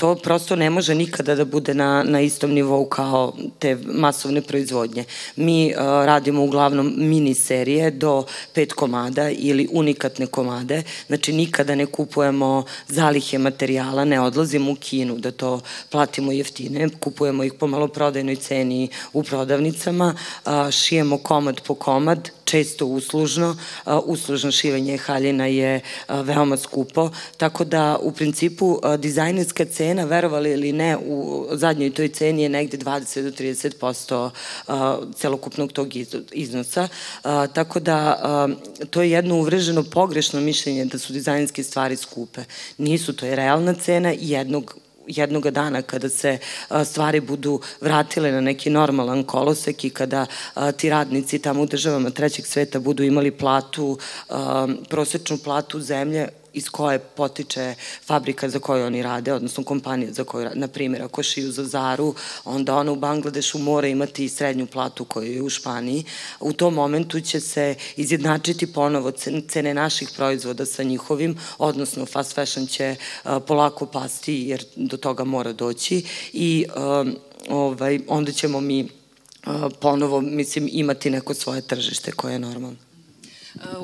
[0.00, 5.04] to prosto ne može nikada da bude na, na istom nivou kao te masovne proizvodnje.
[5.36, 11.86] Mi uh, radimo uglavnom mini serije do pet komada ili unikatne komade, znači nikada ne
[11.86, 15.60] kupujemo zalihe materijala, ne odlazimo u Kinu da to
[15.90, 22.86] platimo jeftine, kupujemo ih po maloprodajnoj ceni u prodavnicama, uh, šijemo komad po komad, često
[22.86, 23.56] uslužno,
[24.04, 30.96] uslužno šivanje haljina je veoma skupo, tako da u principu dizajnerska cena, verovali ili ne,
[30.96, 34.30] u zadnjoj toj ceni je negde 20 do 30%
[35.14, 35.88] celokupnog tog
[36.32, 36.88] iznosa,
[37.52, 38.18] tako da
[38.90, 42.40] to je jedno uvreženo pogrešno mišljenje da su dizajnerske stvari skupe.
[42.78, 44.78] Nisu, to je realna cena jednog
[45.16, 46.38] jednog dana kada se
[46.84, 50.26] stvari budu vratile na neki normalan kolosek i kada
[50.76, 53.98] ti radnici tamo u državama trećeg sveta budu imali platu,
[54.88, 57.74] prosečnu platu zemlje iz koje potiče
[58.06, 60.60] fabrika za koju oni rade, odnosno kompanija za koju rade.
[60.60, 65.32] Na primjer, ako šiju za Zaru, onda ona u Bangladešu mora imati srednju platu koju
[65.32, 66.04] je u Španiji.
[66.40, 69.10] U tom momentu će se izjednačiti ponovo
[69.48, 72.96] cene naših proizvoda sa njihovim, odnosno fast fashion će
[73.46, 76.66] polako pasti jer do toga mora doći i
[77.48, 78.88] ovaj, onda ćemo mi
[79.80, 82.89] ponovo, mislim, imati neko svoje tržište koje je normalno.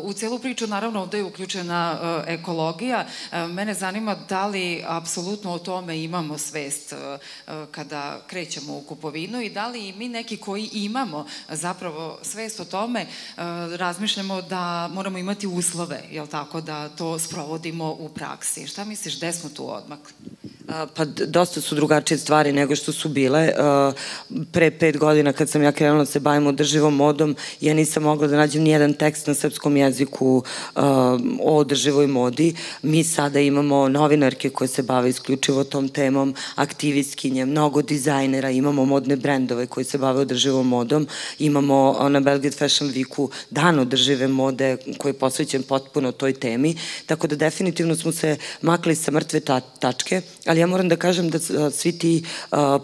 [0.03, 3.07] U celu priču naravno ovde je uključena e, ekologija.
[3.33, 7.19] E, mene zanima da li apsolutno o tome imamo svest e,
[7.71, 13.07] kada krećemo u kupovinu i da li mi neki koji imamo zapravo svest o tome
[13.77, 18.67] razmišljamo da moramo imati uslove, jel tako, da to sprovodimo u praksi.
[18.67, 20.15] Šta misliš, gde smo tu odmakli?
[20.67, 23.53] Pa dosta su drugačije stvari nego što su bile.
[24.53, 28.27] Pre pet godina kad sam ja krenula da se bavim održivom modom, ja nisam mogla
[28.27, 30.43] da nađem nijedan tekst na srpskom jeziku
[31.43, 32.55] o održivoj modi.
[32.83, 39.17] Mi sada imamo novinarke koje se bave isključivo tom temom, aktivistkinje, mnogo dizajnera, imamo modne
[39.17, 45.11] brendove koji se bave održivom modom, imamo na Belgrade Fashion Weeku dan održive mode koji
[45.11, 46.77] je posvećen potpuno toj temi,
[47.07, 50.97] tako da definitivno smo se makli sa mrtve ta tačke, ali ali ja moram da
[50.97, 51.39] kažem da
[51.71, 52.25] svi ti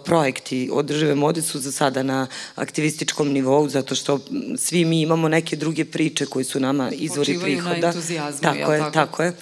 [0.04, 4.20] projekti održive mode su za sada na aktivističkom nivou, zato što
[4.56, 7.80] svi mi imamo neke druge priče koji su nama izvori Počivaju prihoda.
[7.80, 8.92] na entuzijazmu, tako je, tako?
[8.92, 9.32] tako je.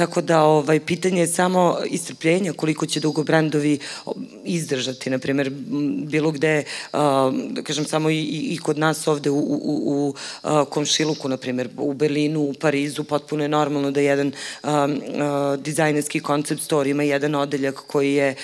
[0.00, 3.78] Tako da ovaj, pitanje je samo istrpljenja koliko će dugo brendovi
[4.44, 5.10] izdržati.
[5.10, 5.50] Naprimer,
[6.06, 6.62] bilo gde,
[7.50, 10.14] da kažem, samo i, i kod nas ovde u, u, u
[10.64, 14.32] Komšiluku, naprimer, u Berlinu, u Parizu, potpuno je normalno da jedan
[15.58, 18.34] dizajnerski koncept store ima jedan odeljak koji je,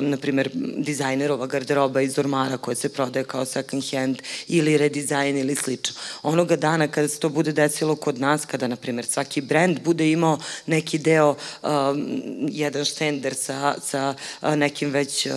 [0.00, 5.94] naprimer, dizajnerova garderoba iz ormara koja se prodaje kao second hand ili redizajn ili slično.
[6.22, 10.38] Onoga dana kada se to bude desilo kod nas, kada, naprimer, svaki brend bude imao
[10.66, 12.06] neki deo, um,
[12.48, 14.14] jedan štender sa, sa
[14.56, 15.32] nekim već uh,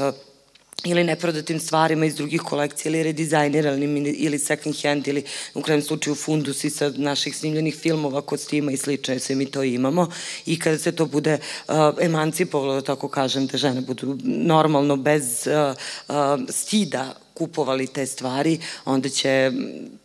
[0.83, 5.23] ili neprodatim stvarima iz drugih kolekcija ili redizajniranim ili second hand ili
[5.53, 10.07] u krajem slučaju fundusi sa naših snimljenih filmova kostima i slično, sve mi to imamo
[10.45, 15.47] i kada se to bude uh, emancipovalo, da tako kažem, da žene budu normalno bez
[15.47, 15.75] uh,
[16.07, 16.15] uh,
[16.49, 19.51] stida kupovali te stvari, onda će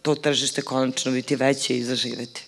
[0.02, 2.47] to tržište konačno biti veće i zaživeti.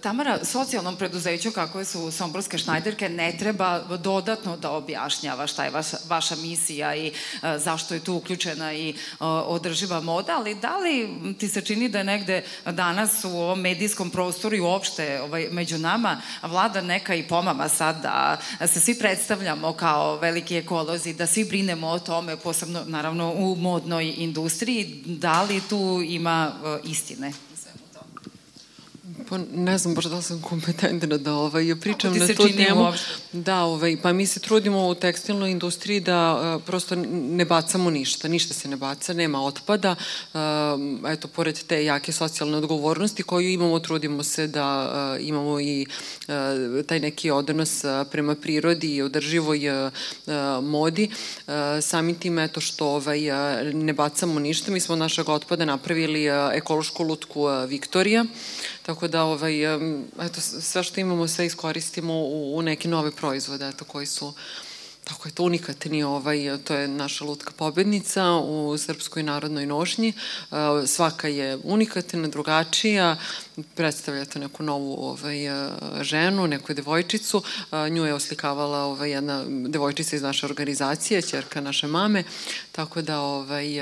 [0.00, 5.96] Tamara, socijalnom preduzeću kako su Somborske šnajderke ne treba dodatno da objašnjava šta je vaša,
[6.08, 7.12] vaša misija i e,
[7.58, 8.94] zašto je tu uključena i e,
[9.24, 14.10] održiva moda, ali da li ti se čini da je negde danas u ovom medijskom
[14.10, 19.72] prostoru i uopšte ovaj, među nama vlada neka i pomama sad da se svi predstavljamo
[19.72, 25.60] kao veliki ekolozi, da svi brinemo o tome, posebno naravno u modnoj industriji, da li
[25.68, 27.32] tu ima e, istine?
[29.28, 32.80] Pa ne znam baš da sam kompetentna da ovaj, pričam na tu temu.
[32.80, 33.06] Uopšte?
[33.32, 38.28] Da, ovaj, pa mi se trudimo u tekstilnoj industriji da uh, prosto ne bacamo ništa,
[38.28, 39.94] ništa se ne baca, nema otpada.
[40.34, 40.40] Uh,
[41.10, 44.66] eto, pored te jake socijalne odgovornosti koju imamo, trudimo se da
[45.18, 45.86] uh, imamo i
[46.28, 49.92] uh, taj neki odnos uh, prema prirodi i održivoj uh,
[50.62, 51.10] modi.
[51.46, 53.36] Uh, samim tim, eto što ovaj, uh,
[53.74, 58.24] ne bacamo ništa, mi smo od našeg otpada napravili uh, ekološku lutku uh, Viktorija,
[58.86, 59.74] tako da ovaj,
[60.20, 64.32] eto, sve što imamo sve iskoristimo u, u neke nove proizvode eto, koji su
[65.04, 70.08] Tako je to unikatni, ovaj, to je naša lutka pobednica u Srpskoj narodnoj nošnji.
[70.08, 73.16] E, svaka je unikatna, drugačija,
[73.74, 75.70] predstavlja to neku novu ovaj, e,
[76.00, 77.42] ženu, neku devojčicu.
[77.72, 82.24] E, nju je oslikavala ovaj, jedna devojčica iz naše organizacije, čerka naše mame,
[82.72, 83.80] tako da ovaj,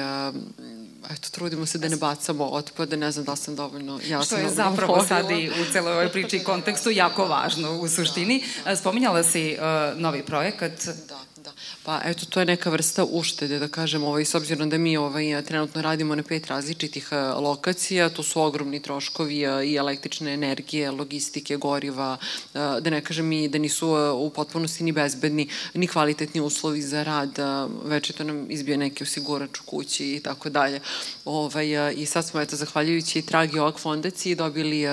[1.12, 4.51] eto, trudimo se da ne bacamo otpade, ne znam da sam dovoljno jasno Što je
[4.51, 8.44] zapravo sad i u celoj ovoj priči i kontekstu jako važno u suštini.
[8.64, 8.77] Da.
[8.77, 10.72] Spominjala si uh, novi projekat.
[11.09, 11.52] Da, da.
[11.83, 15.42] Pa eto, to je neka vrsta uštede, da kažem, ovaj, s obzirom da mi ovaj,
[15.42, 20.90] trenutno radimo na pet različitih eh, lokacija, to su ogromni troškovi eh, i električne energije,
[20.90, 26.40] logistike, goriva, eh, da ne kažem mi da nisu u potpunosti ni bezbedni, ni kvalitetni
[26.40, 27.38] uslovi za rad,
[27.85, 30.81] već to nam izbije neki osigurač u kući i tako dalje.
[31.24, 34.84] Ovaj, I sad smo, eto, zahvaljujući Tragi ovak fondaciji dobili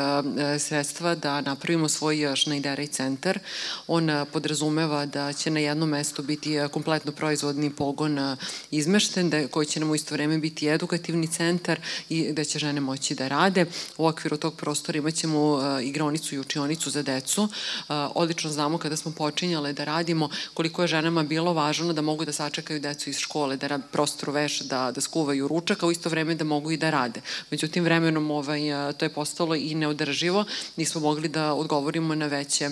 [0.60, 3.40] sredstva da napravimo svoj Schneideraj centar.
[3.88, 6.39] On podrazumeva da će na jednom mestu biti
[6.72, 8.38] kompletno proizvodni pogon
[8.72, 11.80] izmešten, da, koji će nam u isto vreme biti edukativni centar
[12.10, 13.66] i da će žene moći da rade.
[13.98, 17.48] U okviru tog prostora imaćemo igronicu i učionicu za decu.
[17.90, 22.34] Odlično znamo kada smo počinjale da radimo koliko je ženama bilo važno da mogu da
[22.34, 26.10] sačekaju decu iz škole, da rad prostoru veša, da, da skuvaju ručak, a u isto
[26.10, 27.22] vreme da mogu i da rade.
[27.52, 28.62] Međutim, vremenom ovaj,
[28.98, 30.46] to je postalo i neodrživo.
[30.76, 32.70] Nismo mogli da odgovorimo na veće,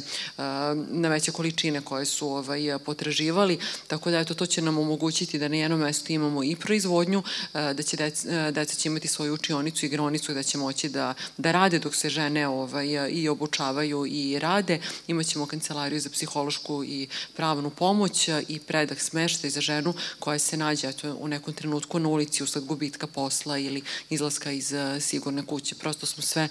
[0.90, 3.57] na veće količine koje su ovaj, potraživali,
[3.88, 7.84] tako da eto, to će nam omogućiti da na jednom mestu imamo i proizvodnju, da
[7.84, 11.96] će deca, deca će imati svoju učionicu igronicu da će moći da, da rade dok
[11.96, 14.80] se žene ovaj, i obučavaju i rade.
[15.08, 20.88] Imaćemo kancelariju za psihološku i pravnu pomoć i predah smeštaj za ženu koja se nađe
[20.88, 25.76] eto, u nekom trenutku na ulici usled gubitka posla ili izlaska iz sigurne kuće.
[25.76, 26.50] Prosto smo sve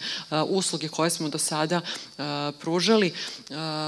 [0.48, 1.80] usluge koje smo do sada
[2.60, 3.12] pružali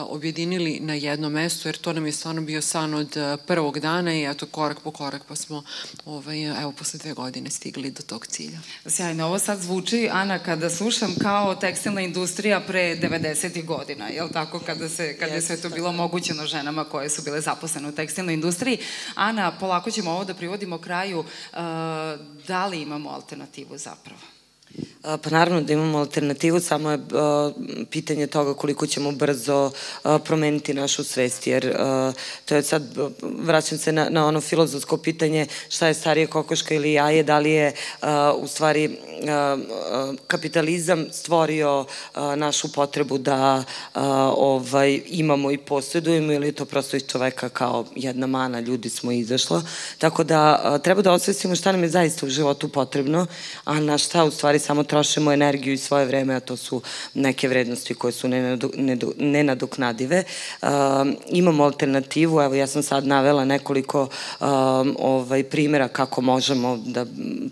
[0.09, 3.08] objedinili na jedno mesto, jer to nam je stvarno bio san od
[3.47, 5.63] prvog dana i eto korak po korak pa smo
[6.05, 8.59] ovaj, evo posle dve godine stigli do tog cilja.
[8.87, 13.65] Sjajno, ovo sad zvuči, Ana, kada slušam kao tekstilna industrija pre 90.
[13.65, 17.23] godina, je li tako, kada, se, kada je sve to bilo omogućeno ženama koje su
[17.23, 18.79] bile zaposlene u tekstilnoj industriji.
[19.15, 21.19] Ana, polako ćemo ovo da privodimo kraju.
[21.19, 21.59] Uh,
[22.47, 24.38] da li imamo alternativu zapravo?
[25.03, 26.99] Pa naravno da imamo alternativu, samo je
[27.91, 29.71] pitanje toga koliko ćemo brzo
[30.25, 31.77] promeniti našu svest, jer
[32.45, 32.83] to je sad,
[33.23, 37.51] vraćam se na, na ono filozofsko pitanje šta je starije kokoška ili jaje, da li
[37.51, 37.73] je
[38.39, 38.99] u stvari
[40.27, 41.85] kapitalizam stvorio
[42.37, 43.64] našu potrebu da
[44.37, 49.12] ovaj, imamo i posjedujemo ili je to prosto iz čoveka kao jedna mana, ljudi smo
[49.12, 49.62] izašla.
[49.99, 53.27] Tako da treba da osvestimo šta nam je zaista u životu potrebno,
[53.64, 56.83] a na šta u stvari samo trošimo energiju i svoje vreme, a to su
[57.15, 58.29] neke vrednosti koje su
[59.19, 60.25] nenadoknadive.
[60.63, 64.09] Um, imamo alternativu, evo ja sam sad navela nekoliko
[64.41, 67.07] um, ovaj, primjera kako možemo da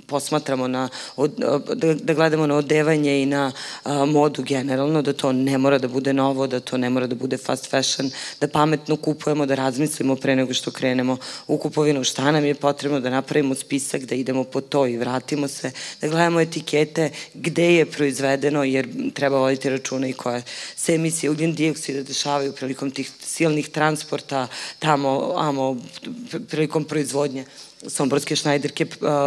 [0.07, 1.33] posmatramo na, od,
[1.75, 3.53] da, da gledamo na odevanje i na
[3.85, 7.15] uh, modu generalno, da to ne mora da bude novo, da to ne mora da
[7.15, 12.31] bude fast fashion, da pametno kupujemo, da razmislimo pre nego što krenemo u kupovinu šta
[12.31, 16.41] nam je potrebno, da napravimo spisak, da idemo po to i vratimo se, da gledamo
[16.41, 16.96] etikete
[17.35, 20.43] gde je proizvedeno, jer treba voditi računa i koje
[20.77, 25.77] se emisije ugljen dioksida dešavaju prilikom tih silnih transporta tamo, amo,
[26.49, 27.45] prilikom proizvodnje.
[27.89, 28.87] Somborske šnajderke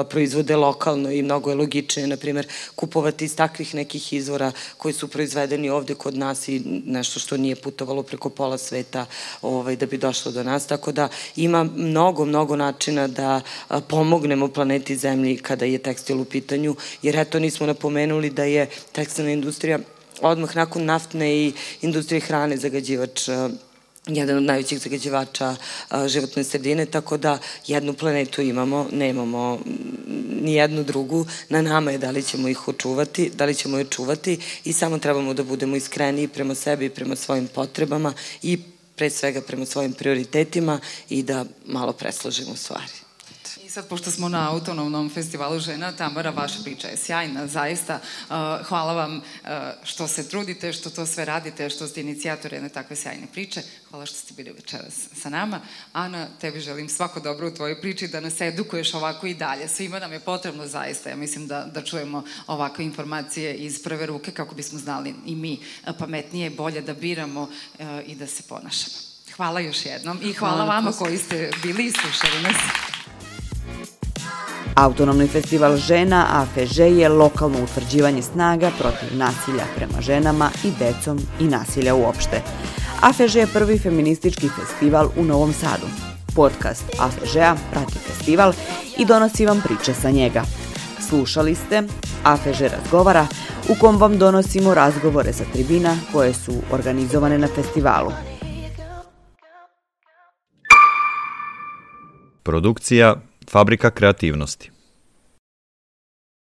[0.10, 5.08] proizvode lokalno i mnogo je logičnije, na primer, kupovati iz takvih nekih izvora koji su
[5.08, 9.06] proizvedeni ovde kod nas i nešto što nije putovalo preko pola sveta
[9.42, 10.68] ovaj, da bi došlo do nas.
[10.68, 13.42] Tako da ima mnogo, mnogo načina da
[13.88, 19.32] pomognemo planeti Zemlji kada je tekstil u pitanju, jer eto nismo napomenuli da je tekstilna
[19.32, 19.80] industrija
[20.22, 23.30] odmah nakon naftne i industrije hrane zagađivač
[24.16, 25.56] jedan od najvećih zagađivača
[26.08, 27.38] životne sredine, tako da
[27.68, 29.60] jednu planetu imamo, nemamo
[30.42, 33.86] ni jednu drugu, na nama je da li ćemo ih očuvati, da li ćemo je
[33.86, 38.60] čuvati i samo trebamo da budemo iskreni prema sebi i prema svojim potrebama i
[38.96, 40.80] pre svega prema svojim prioritetima
[41.10, 43.09] i da malo presložimo stvari.
[43.70, 48.00] I sad, pošto smo na autonomnom festivalu žena, Tamara, vaša priča je sjajna, zaista.
[48.04, 48.36] Uh,
[48.68, 49.50] hvala vam uh,
[49.84, 53.62] što se trudite, što to sve radite, što ste inicijatori jedne takve sjajne priče.
[53.90, 55.62] Hvala što ste bili večeras sa nama.
[55.94, 59.68] Ana, tebi želim svako dobro u tvojoj priči, da nas edukuješ ovako i dalje.
[59.68, 64.32] Svima nam je potrebno zaista, ja mislim da, da čujemo ovakve informacije iz prve ruke
[64.32, 65.60] kako bismo znali i mi
[66.00, 68.96] pametnije, bolje da biramo uh, i da se ponašamo.
[69.36, 72.89] Hvala još jednom i hvala, hvala vama koji ste bili i slušali nas.
[74.80, 81.44] Autonomni festival žena AFŽ je lokalno utvrđivanje snaga protiv nasilja prema ženama i decom i
[81.44, 82.42] nasilja uopšte.
[83.02, 85.88] AFŽ je prvi feministički festival u Novom Sadu.
[86.36, 88.54] Podcast AFŽ-a prati festival
[88.98, 90.44] i donosi vam priče sa njega.
[91.10, 91.84] Slušali ste
[92.24, 93.28] AFŽ razgovara
[93.70, 98.12] u kom vam donosimo razgovore sa tribina koje su organizovane na festivalu.
[102.44, 103.16] Produkcija
[103.50, 104.72] Fabrika kreativnosti